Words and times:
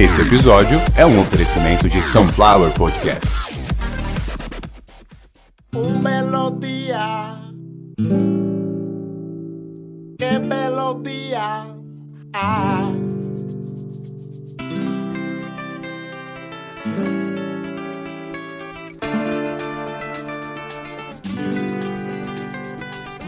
Esse 0.00 0.22
episódio 0.22 0.80
é 0.96 1.04
um 1.04 1.20
oferecimento 1.20 1.86
de 1.86 2.02
Sunflower 2.02 2.72
Podcast. 2.72 3.22
Un 5.74 6.02
melodía. 6.02 7.36
Qué 10.18 10.38
melodía. 10.38 11.66
Ah. 12.32 12.90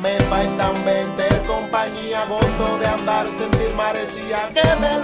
Me 0.00 0.18
faltan 0.20 0.73
20 0.86 1.32
compañía, 1.46 2.25
gosto 2.25 2.79
de 2.79 2.86
andar, 2.86 3.27
sentir 3.27 3.75
marecía, 3.77 4.48
qué 4.54 4.62
melodía. 4.80 5.02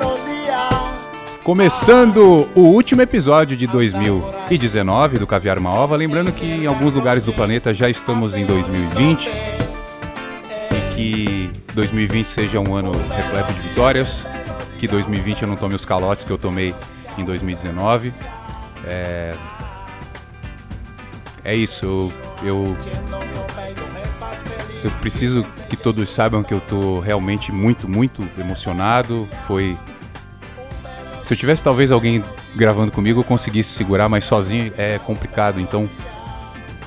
Começando 1.49 2.47
o 2.55 2.61
último 2.61 3.01
episódio 3.01 3.57
de 3.57 3.67
2019 3.67 5.19
do 5.19 5.27
Caviar 5.27 5.57
Uma 5.57 5.75
Ova, 5.75 5.97
lembrando 5.97 6.31
que 6.31 6.45
em 6.45 6.67
alguns 6.67 6.93
lugares 6.93 7.25
do 7.25 7.33
planeta 7.33 7.73
já 7.73 7.89
estamos 7.89 8.37
em 8.37 8.45
2020 8.45 9.31
e 9.31 10.95
que 10.95 11.51
2020 11.73 12.27
seja 12.27 12.61
um 12.61 12.75
ano 12.75 12.93
repleto 12.93 13.51
de 13.55 13.61
vitórias, 13.61 14.27
que 14.79 14.87
2020 14.87 15.41
eu 15.41 15.49
não 15.49 15.57
tome 15.57 15.75
os 15.75 15.87
calotes 15.87 16.23
que 16.23 16.31
eu 16.31 16.37
tomei 16.37 16.75
em 17.17 17.25
2019. 17.25 18.13
É, 18.85 19.35
é 21.43 21.57
isso, 21.57 22.13
eu, 22.43 22.77
eu, 24.85 24.91
preciso 25.01 25.47
que 25.71 25.79
todos 25.79 26.13
saibam 26.13 26.43
que 26.43 26.53
eu 26.53 26.61
tô 26.61 27.01
realmente 27.01 27.51
muito, 27.51 27.89
muito 27.89 28.29
emocionado. 28.39 29.27
Foi 29.47 29.79
se 31.29 31.35
eu 31.35 31.37
tivesse 31.37 31.63
talvez 31.63 31.93
alguém 31.93 32.25
gravando 32.57 32.91
comigo, 32.91 33.21
eu 33.21 33.25
conseguisse 33.25 33.69
segurar, 33.75 34.09
mas 34.09 34.25
sozinho 34.25 34.73
é 34.79 34.99
complicado. 34.99 35.61
Então 35.61 35.87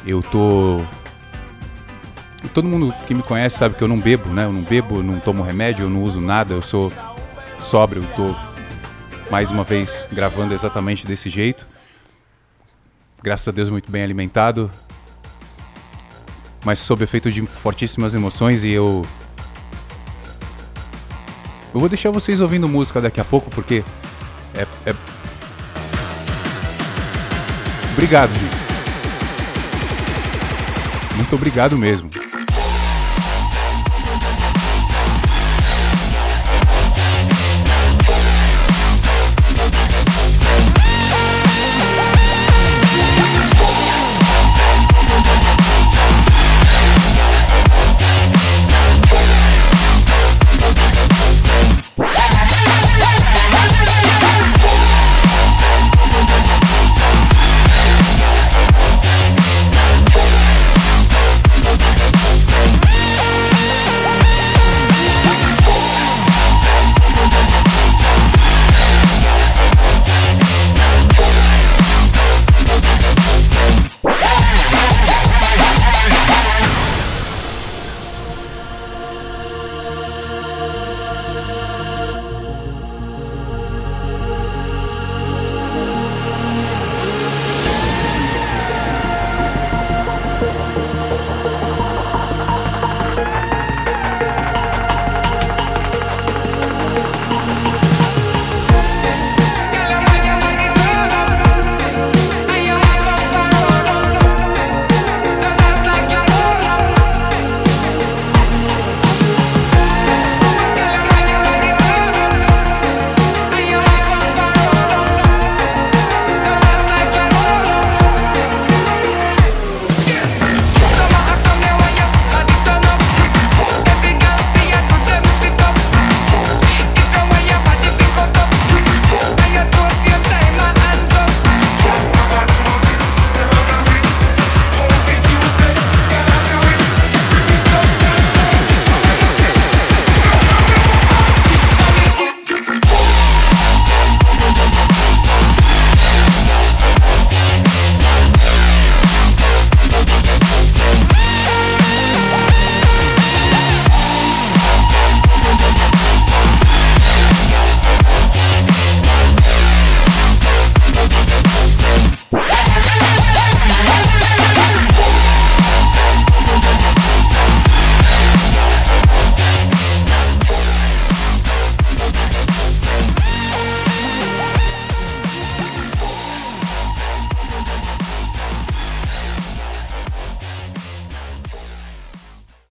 eu 0.03 0.23
tô. 0.23 0.81
Todo 2.51 2.67
mundo 2.67 2.91
que 3.05 3.13
me 3.13 3.21
conhece 3.21 3.59
sabe 3.59 3.75
que 3.75 3.83
eu 3.83 3.87
não 3.87 3.99
bebo, 3.99 4.29
né? 4.29 4.45
Eu 4.45 4.51
não 4.51 4.63
bebo, 4.63 5.03
não 5.03 5.19
tomo 5.19 5.43
remédio, 5.43 5.85
eu 5.85 5.91
não 5.91 6.01
uso 6.01 6.19
nada, 6.19 6.55
eu 6.55 6.61
sou 6.63 6.91
sóbrio, 7.61 8.01
eu 8.01 8.15
tô 8.15 8.35
mais 9.29 9.51
uma 9.51 9.63
vez 9.63 10.07
gravando 10.11 10.55
exatamente 10.55 11.05
desse 11.05 11.29
jeito. 11.29 11.67
Graças 13.21 13.47
a 13.47 13.51
Deus 13.51 13.69
muito 13.69 13.91
bem 13.91 14.01
alimentado. 14.01 14.71
Mas 16.65 16.79
sob 16.79 17.03
efeito 17.03 17.31
de 17.31 17.45
fortíssimas 17.45 18.15
emoções 18.15 18.63
e 18.63 18.71
eu. 18.71 19.05
Eu 21.71 21.79
vou 21.79 21.87
deixar 21.87 22.09
vocês 22.09 22.41
ouvindo 22.41 22.67
música 22.67 22.99
daqui 22.99 23.21
a 23.21 23.23
pouco 23.23 23.51
porque 23.51 23.83
é, 24.61 24.89
é... 24.89 24.95
Obrigado, 27.93 28.31
gente. 28.33 28.61
Muito 31.15 31.35
obrigado 31.35 31.77
mesmo. 31.77 32.20